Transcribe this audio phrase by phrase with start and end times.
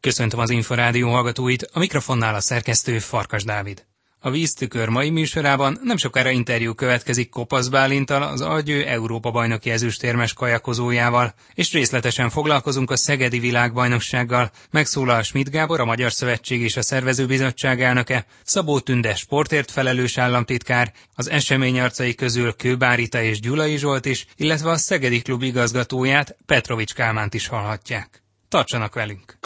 [0.00, 3.84] Köszöntöm az Inforádió hallgatóit, a mikrofonnál a szerkesztő Farkas Dávid.
[4.22, 10.32] A víztükör mai műsorában nem sokára interjú következik Kopasz Bálintal, az Agyő Európa bajnoki ezüstérmes
[10.32, 14.50] kajakozójával, és részletesen foglalkozunk a Szegedi világbajnoksággal.
[14.70, 20.92] Megszólal Schmidt Gábor, a Magyar Szövetség és a Szervezőbizottság elnöke, Szabó Tünde sportért felelős államtitkár,
[21.14, 26.94] az esemény arcai közül Kőbárita és Gyulai Zsolt is, illetve a Szegedi klub igazgatóját, Petrovics
[26.94, 28.22] Kálmánt is hallhatják.
[28.48, 29.38] Tartsanak velünk!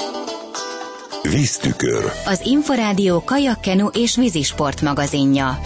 [1.31, 2.13] Víztükör.
[2.27, 5.59] Az Inforádió kajakkenu és vízisport magazinja.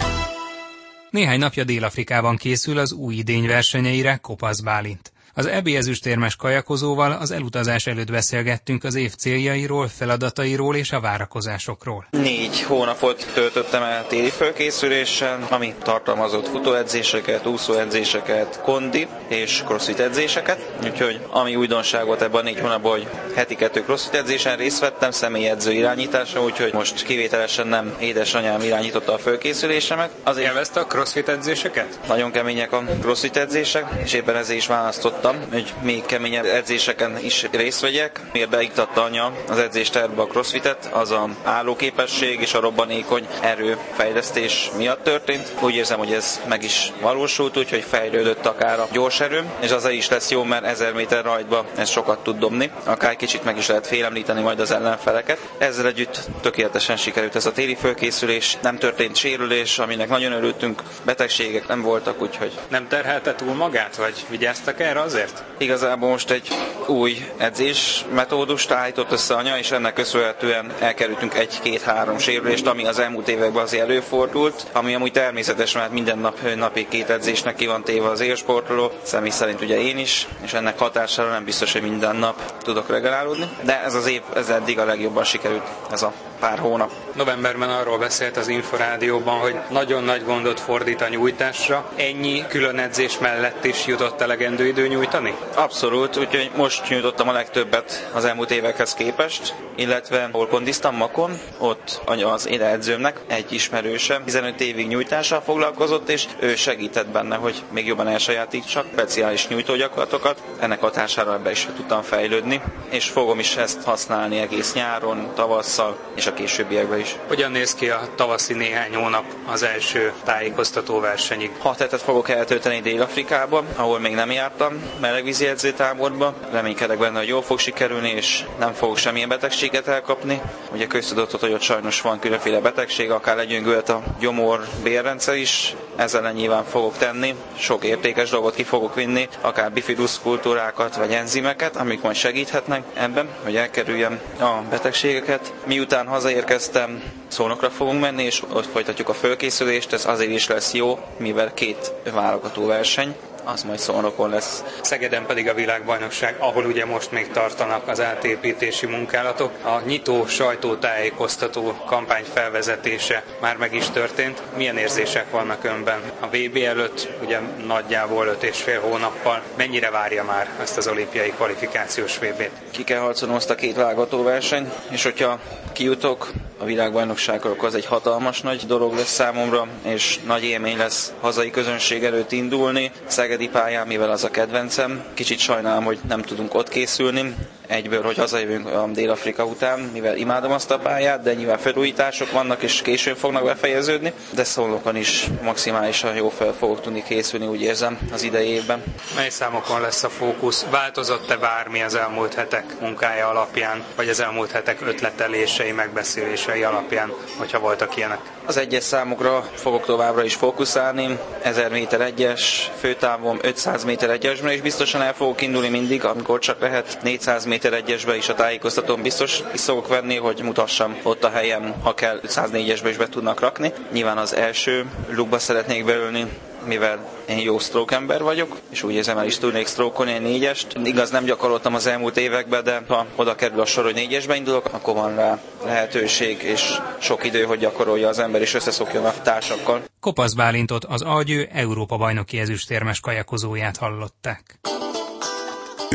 [1.09, 5.11] Néhány napja Dél-Afrikában készül az új idény versenyeire Kopasz Bálint.
[5.33, 12.07] Az EB ezüstérmes kajakozóval az elutazás előtt beszélgettünk az év céljairól, feladatairól és a várakozásokról.
[12.09, 20.71] Négy hónapot töltöttem el téli fölkészüléssel, ami tartalmazott futóedzéseket, úszóedzéseket, kondi és crossfit edzéseket.
[20.83, 25.11] Úgyhogy ami újdonság volt ebben a négy hónapban, hogy heti kettő crossfit edzésen részt vettem,
[25.11, 30.11] személyedző irányítása, úgyhogy most kivételesen nem édesanyám irányította a fölkészülésemet.
[30.23, 31.99] Azért Élvezte a crossfit edzéseket?
[32.07, 37.17] Nagyon kemények a crossfit edzések, és éppen ezért is választottam akartam, hogy még keményebb edzéseken
[37.23, 38.19] is részt vegyek.
[38.33, 45.03] Miért beiktatta anya az edzésterbe a crossfitet, az a állóképesség és a robbanékony erőfejlesztés miatt
[45.03, 45.53] történt.
[45.61, 49.89] Úgy érzem, hogy ez meg is valósult, úgyhogy fejlődött akár a gyors erőm, és az
[49.89, 52.71] is lesz jó, mert 1000 méter rajtba ez sokat tud dobni.
[52.83, 55.39] Akár kicsit meg is lehet félemlíteni majd az ellenfeleket.
[55.57, 61.67] Ezzel együtt tökéletesen sikerült ez a téli fölkészülés, nem történt sérülés, aminek nagyon örültünk, betegségek
[61.67, 62.51] nem voltak, úgyhogy...
[62.67, 65.43] Nem terhelte túl magát, vagy vigyáztak erre azért?
[65.57, 66.47] Igazából most egy
[66.87, 73.27] új edzés metódust állított össze anya, és ennek köszönhetően elkerültünk egy-két-három sérülést, ami az elmúlt
[73.27, 78.09] években azért előfordult, ami amúgy természetes, mert minden nap napi két edzésnek ki van téve
[78.09, 82.61] az élsportoló, személy szerint ugye én is, és ennek hatására nem biztos, hogy minden nap
[82.63, 86.91] tudok regenerálódni, de ez az év, ez eddig a legjobban sikerült, ez a pár hónap.
[87.15, 91.91] Novemberben arról beszélt az Inforádióban, hogy nagyon nagy gondot fordít a nyújtásra.
[91.95, 95.35] Ennyi külön edzés mellett is jutott elegendő idő nyújtani?
[95.55, 102.01] Abszolút, úgyhogy most nyújtottam a legtöbbet az elmúlt évekhez képest, illetve hol kondiztam Makon, ott
[102.05, 107.85] az én edzőmnek egy ismerőse 15 évig nyújtással foglalkozott, és ő segített benne, hogy még
[107.87, 110.41] jobban elsajátítsak speciális nyújtógyakorlatokat.
[110.59, 116.27] Ennek hatására ebbe is tudtam fejlődni, és fogom is ezt használni egész nyáron, tavasszal, és
[116.29, 117.15] a későbbiekben is.
[117.27, 121.51] Hogyan néz ki a tavaszi néhány hónap az első tájékoztató versenyig?
[121.59, 126.33] Hat hetet fogok eltölteni Dél-Afrikában, ahol még nem jártam, melegvízi edzőtáborba.
[126.51, 130.41] Reménykedek benne, hogy jól fog sikerülni, és nem fogok semmilyen betegséget elkapni.
[130.71, 136.31] Ugye köztudott, hogy ott sajnos van különféle betegség, akár legyöngült a gyomor bérrendszer is, ezzel
[136.31, 142.01] nyilván fogok tenni, sok értékes dolgot ki fogok vinni, akár bifidus kultúrákat vagy enzimeket, amik
[142.01, 145.53] majd segíthetnek ebben, hogy elkerüljem a betegségeket.
[145.65, 150.99] Miután hazaérkeztem, szónokra fogunk menni, és ott folytatjuk a fölkészülést, ez azért is lesz jó,
[151.17, 153.15] mivel két válogató verseny,
[153.53, 154.63] az majd szónokon lesz.
[154.81, 159.51] Szegeden pedig a világbajnokság, ahol ugye most még tartanak az átépítési munkálatok.
[159.63, 164.41] A nyitó sajtótájékoztató kampány felvezetése már meg is történt.
[164.55, 165.99] Milyen érzések vannak önben?
[166.19, 169.41] A VB előtt ugye nagyjából 5 és fél hónappal.
[169.57, 172.51] Mennyire várja már ezt az olimpiai kvalifikációs VB-t?
[172.71, 175.39] Ki kell harcolnom azt a két válogatóversenyt, és hogyha
[175.73, 181.13] kijutok a világbajnokságra, akkor az egy hatalmas nagy dolog lesz számomra, és nagy élmény lesz
[181.21, 182.91] hazai közönség előtt indulni.
[183.05, 185.03] Szegedi pályán, mivel az a kedvencem.
[185.13, 187.35] Kicsit sajnálom, hogy nem tudunk ott készülni,
[187.69, 192.61] egyből, hogy hazajövünk a Dél-Afrika után, mivel imádom azt a pályát, de nyilván felújítások vannak,
[192.61, 197.99] és későn fognak befejeződni, de szólókon is maximálisan jó fel fogok tudni készülni, úgy érzem,
[198.11, 198.83] az idei évben.
[199.15, 200.65] Mely számokon lesz a fókusz?
[200.69, 207.59] Változott-e bármi az elmúlt hetek munkája alapján, vagy az elmúlt hetek ötletelései, megbeszélései alapján, hogyha
[207.59, 208.19] voltak ilyenek?
[208.45, 214.61] Az egyes számokra fogok továbbra is fókuszálni, 1000 méter egyes, főtávon 500 méter egyesben, és
[214.61, 219.43] biztosan el fogok indulni mindig, amikor csak lehet 400 méter egyesbe is a tájékoztatón biztos
[219.53, 223.73] is fogok venni, hogy mutassam ott a helyem, ha kell 104-esbe is be tudnak rakni.
[223.91, 226.25] Nyilván az első lukba szeretnék beülni,
[226.65, 230.67] mivel én jó stroke ember vagyok, és úgy érzem el is tudnék stroke egy négyest.
[230.83, 234.65] Igaz, nem gyakoroltam az elmúlt években, de ha oda kerül a sor, hogy négyesbe indulok,
[234.73, 239.81] akkor van rá lehetőség és sok idő, hogy gyakorolja az ember és összeszokjon a társakkal.
[239.99, 244.59] Kopasz Bálintot az Algyő Európa bajnoki ezüstérmes kajakozóját hallották.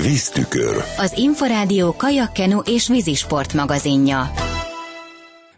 [0.05, 0.85] Víztükör.
[0.99, 4.31] Az Inforádió kajakkenu és vízisport magazinja.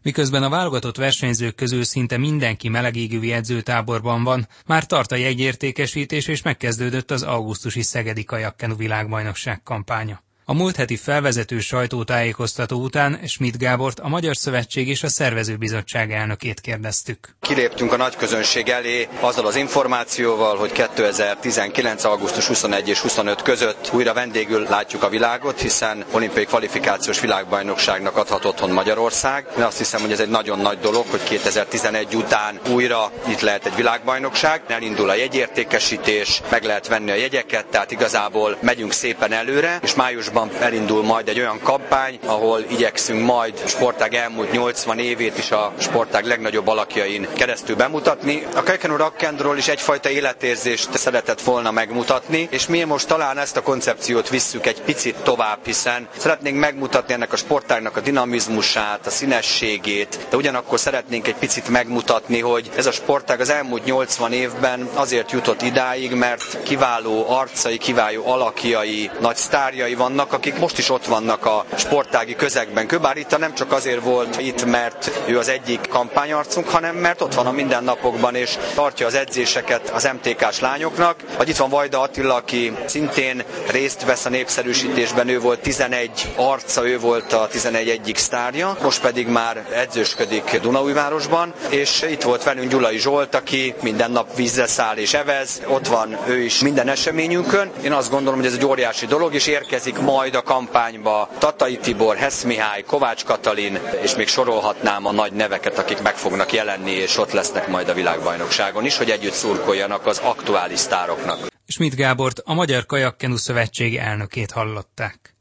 [0.02, 6.42] Miközben a válogatott versenyzők közül szinte mindenki melegégővi edzőtáborban van, már tart a jegyértékesítés és
[6.42, 10.25] megkezdődött az augusztusi Szegedi Kajakkenu világbajnokság kampánya.
[10.48, 16.60] A múlt heti felvezető sajtótájékoztató után Schmidt Gábort, a Magyar Szövetség és a Szervezőbizottság elnökét
[16.60, 17.28] kérdeztük.
[17.40, 22.04] Kiléptünk a nagy közönség elé azzal az információval, hogy 2019.
[22.04, 28.44] augusztus 21 és 25 között újra vendégül látjuk a világot, hiszen olimpiai kvalifikációs világbajnokságnak adhat
[28.44, 29.46] otthon Magyarország.
[29.56, 33.66] De azt hiszem, hogy ez egy nagyon nagy dolog, hogy 2011 után újra itt lehet
[33.66, 34.62] egy világbajnokság.
[34.66, 40.34] Elindul a jegyértékesítés, meg lehet venni a jegyeket, tehát igazából megyünk szépen előre, és májusban
[40.36, 45.72] májusban elindul majd egy olyan kampány, ahol igyekszünk majd sportág elmúlt 80 évét is a
[45.78, 48.46] sportág legnagyobb alakjain keresztül bemutatni.
[48.54, 53.62] A Kekenu Rakkendról is egyfajta életérzést szeretett volna megmutatni, és mi most talán ezt a
[53.62, 60.18] koncepciót visszük egy picit tovább, hiszen szeretnénk megmutatni ennek a sportágnak a dinamizmusát, a színességét,
[60.30, 65.32] de ugyanakkor szeretnénk egy picit megmutatni, hogy ez a sportág az elmúlt 80 évben azért
[65.32, 71.04] jutott idáig, mert kiváló arcai, kiváló alakjai, nagy sztárjai vannak, vannak, akik most is ott
[71.06, 72.86] vannak a sportági közegben.
[72.86, 77.34] Köbár itt nem csak azért volt itt, mert ő az egyik kampányarcunk, hanem mert ott
[77.34, 81.16] van a mindennapokban, és tartja az edzéseket az MTK-s lányoknak.
[81.36, 86.88] Vagy itt van Vajda Attila, aki szintén részt vesz a népszerűsítésben, ő volt 11 arca,
[86.88, 92.70] ő volt a 11 egyik sztárja, most pedig már edzősködik Dunaújvárosban, és itt volt velünk
[92.70, 97.70] Gyulai Zsolt, aki minden nap vízre száll és evez, ott van ő is minden eseményünkön.
[97.84, 101.76] Én azt gondolom, hogy ez egy óriási dolog, és érkezik ma majd a kampányba Tatai
[101.78, 106.90] Tibor, Hesz Mihály, Kovács Katalin, és még sorolhatnám a nagy neveket, akik meg fognak jelenni,
[106.90, 111.38] és ott lesznek majd a világbajnokságon is, hogy együtt szurkoljanak az aktuális sztároknak.
[111.68, 115.35] Schmidt Gábort, a Magyar Kajakkenu Szövetség elnökét hallották.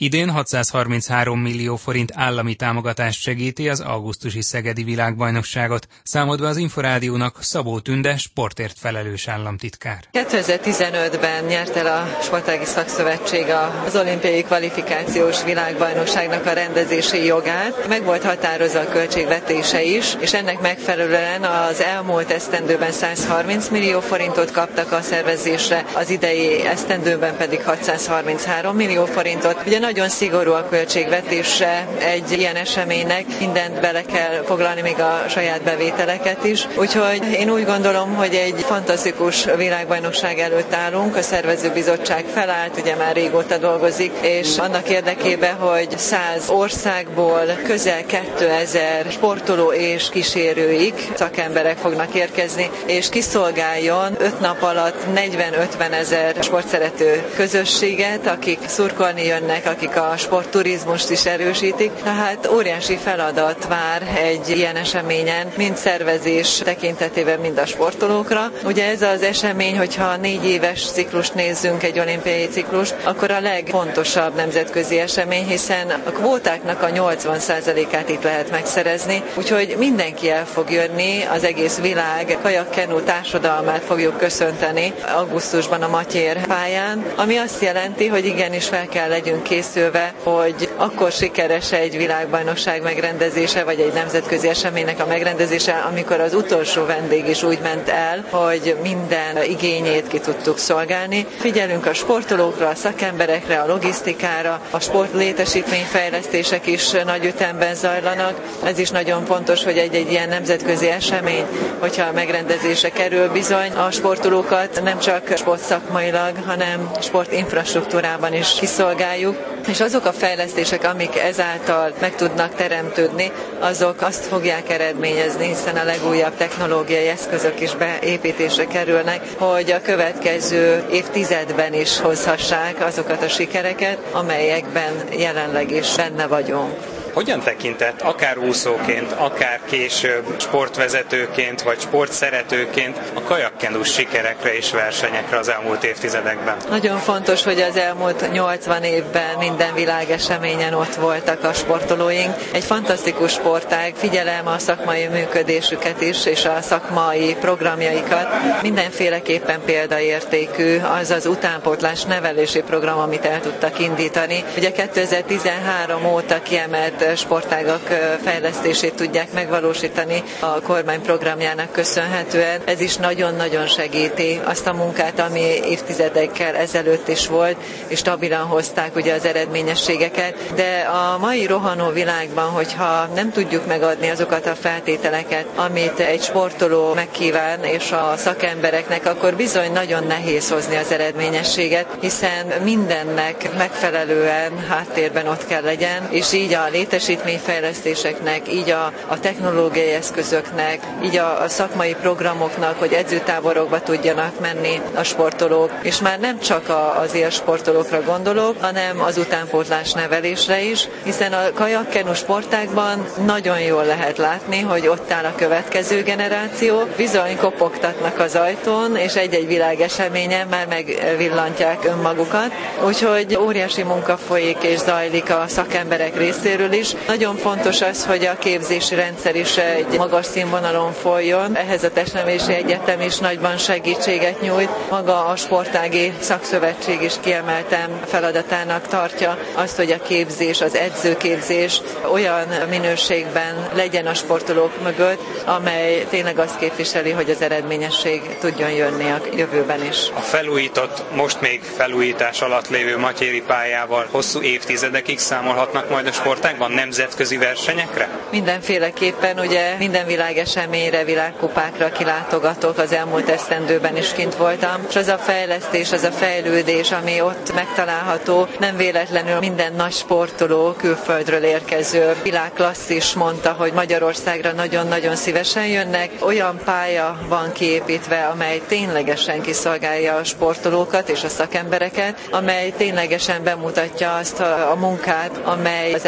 [0.00, 7.78] Idén 633 millió forint állami támogatást segíti az augusztusi Szegedi világbajnokságot, számolt az Inforádiónak Szabó
[7.80, 10.04] Tünde sportért felelős államtitkár.
[10.12, 13.44] 2015-ben nyert el a Sportági Szakszövetség
[13.86, 17.88] az olimpiai kvalifikációs világbajnokságnak a rendezési jogát.
[17.88, 24.50] Meg volt határozva a költségvetése is, és ennek megfelelően az elmúlt esztendőben 130 millió forintot
[24.50, 29.62] kaptak a szervezésre, az idei esztendőben pedig 633 millió forintot.
[29.66, 35.62] Ugye nagyon szigorú a költségvetésre egy ilyen eseménynek, mindent bele kell foglalni, még a saját
[35.62, 36.66] bevételeket is.
[36.76, 43.14] Úgyhogy én úgy gondolom, hogy egy fantasztikus világbajnokság előtt állunk, a szervezőbizottság felállt, ugye már
[43.14, 52.14] régóta dolgozik, és annak érdekében, hogy 100 országból közel 2000 sportoló és kísérőik, szakemberek fognak
[52.14, 60.14] érkezni, és kiszolgáljon 5 nap alatt 40-50 ezer sportszerető közösséget, akik szurkolni jönnek, akik a
[60.16, 61.90] sportturizmust is erősítik.
[62.02, 68.50] Tehát óriási feladat vár egy ilyen eseményen, mind szervezés tekintetében, mind a sportolókra.
[68.64, 74.34] Ugye ez az esemény, hogyha négy éves ciklust nézzünk, egy olimpiai ciklust, akkor a legfontosabb
[74.34, 81.22] nemzetközi esemény, hiszen a kvótáknak a 80%-át itt lehet megszerezni, úgyhogy mindenki el fog jönni,
[81.32, 88.24] az egész világ kajakkenú társadalmát fogjuk köszönteni augusztusban a Matyér pályán, ami azt jelenti, hogy
[88.26, 94.48] igenis fel kell legyünk kész készülve, hogy akkor sikeres egy világbajnokság megrendezése, vagy egy nemzetközi
[94.48, 100.18] eseménynek a megrendezése, amikor az utolsó vendég is úgy ment el, hogy minden igényét ki
[100.18, 101.26] tudtuk szolgálni.
[101.38, 108.40] Figyelünk a sportolókra, a szakemberekre, a logisztikára, a sport létesítményfejlesztések is nagy ütemben zajlanak.
[108.64, 111.44] Ez is nagyon fontos, hogy egy-egy ilyen nemzetközi esemény,
[111.78, 119.80] hogyha a megrendezése kerül bizony, a sportolókat nem csak sportszakmailag, hanem sportinfrastruktúrában is kiszolgáljuk, és
[119.80, 126.36] azok a fejlesztések, amik ezáltal meg tudnak teremtődni, azok azt fogják eredményezni, hiszen a legújabb
[126.36, 134.92] technológiai eszközök is beépítésre kerülnek, hogy a következő évtizedben is hozhassák azokat a sikereket, amelyekben
[135.18, 136.97] jelenleg is benne vagyunk.
[137.12, 145.48] Hogyan tekintett akár úszóként, akár később sportvezetőként vagy sportszeretőként a kajakkenus sikerekre és versenyekre az
[145.48, 146.56] elmúlt évtizedekben?
[146.68, 152.34] Nagyon fontos, hogy az elmúlt 80 évben minden világeseményen ott voltak a sportolóink.
[152.52, 158.28] Egy fantasztikus sportág, figyelem a szakmai működésüket is, és a szakmai programjaikat.
[158.62, 164.44] Mindenféleképpen példaértékű az az utánpótlás nevelési program, amit el tudtak indítani.
[164.56, 167.86] Ugye 2013 óta kiemelt kiemelt sportágak
[168.24, 172.60] fejlesztését tudják megvalósítani a kormány programjának köszönhetően.
[172.64, 178.96] Ez is nagyon-nagyon segíti azt a munkát, ami évtizedekkel ezelőtt is volt, és stabilan hozták
[178.96, 180.34] ugye az eredményességeket.
[180.54, 186.94] De a mai rohanó világban, hogyha nem tudjuk megadni azokat a feltételeket, amit egy sportoló
[186.94, 195.26] megkíván, és a szakembereknek, akkor bizony nagyon nehéz hozni az eredményességet, hiszen mindennek megfelelően háttérben
[195.26, 201.48] ott kell legyen, és így a létesítményfejlesztéseknek, így a, a technológiai eszközöknek, így a, a
[201.48, 208.02] szakmai programoknak, hogy edzőtáborokba tudjanak menni a sportolók, és már nem csak a, az élsportolókra
[208.02, 214.86] gondolok, hanem az utánpótlás nevelésre is, hiszen a kajakkenu sportákban nagyon jól lehet látni, hogy
[214.86, 222.50] ott áll a következő generáció, bizony kopogtatnak az ajtón, és egy-egy világeseményen már megvillantják önmagukat,
[222.86, 226.94] úgyhogy óriási munka folyik és zajlik a szakemberek részéről is.
[227.06, 231.56] Nagyon fontos az, hogy a képzési rendszer is egy magas színvonalon folyjon.
[231.56, 234.68] Ehhez a Testnevelési Egyetem is nagyban segítséget nyújt.
[234.90, 241.80] Maga a sportági szakszövetség is kiemeltem feladatának tartja azt, hogy a képzés, az edzőképzés
[242.12, 249.10] olyan minőségben legyen a sportolók mögött, amely tényleg azt képviseli, hogy az eredményesség tudjon jönni
[249.10, 249.96] a jövőben is.
[250.16, 256.67] A felújított, most még felújítás alatt lévő Matyéri pályával hosszú évtizedekig számolhatnak majd a sportágban
[256.68, 258.08] nemzetközi versenyekre?
[258.30, 265.18] Mindenféleképpen ugye minden világeseményre, világkupákra kilátogatok, az elmúlt esztendőben is kint voltam, és az a
[265.18, 273.12] fejlesztés, az a fejlődés, ami ott megtalálható, nem véletlenül minden nagy sportoló külföldről érkező világklasszis
[273.14, 276.10] mondta, hogy Magyarországra nagyon-nagyon szívesen jönnek.
[276.20, 284.14] Olyan pálya van kiépítve, amely ténylegesen kiszolgálja a sportolókat és a szakembereket, amely ténylegesen bemutatja
[284.16, 286.04] azt a munkát, amely az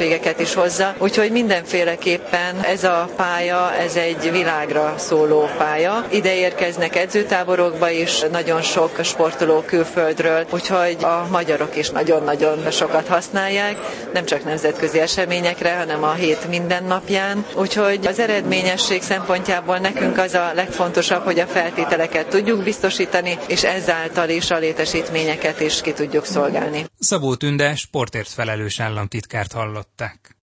[0.00, 0.94] eredményességeket is hozza.
[0.98, 6.06] Úgyhogy mindenféleképpen ez a pálya, ez egy világra szóló pálya.
[6.10, 13.76] Ide érkeznek edzőtáborokba is nagyon sok sportoló külföldről, úgyhogy a magyarok is nagyon-nagyon sokat használják,
[14.12, 17.44] nem csak nemzetközi eseményekre, hanem a hét minden napján.
[17.54, 24.28] Úgyhogy az eredményesség szempontjából nekünk az a legfontosabb, hogy a feltételeket tudjuk biztosítani, és ezáltal
[24.28, 26.84] is a létesítményeket is ki tudjuk szolgálni.
[26.98, 29.52] Szabó Tünde sportért felelős államtitkárt
[29.86, 30.35] hallották.